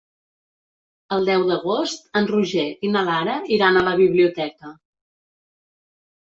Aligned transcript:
El 1.17 1.27
deu 1.27 1.43
d'agost 1.49 2.07
en 2.21 2.29
Roger 2.31 2.63
i 2.89 2.91
na 2.95 3.05
Lara 3.11 3.37
iran 3.59 3.79
a 3.79 3.85
la 3.89 3.95
biblioteca. 4.01 4.73